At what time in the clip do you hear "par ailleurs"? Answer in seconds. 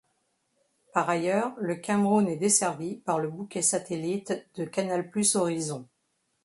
0.93-1.53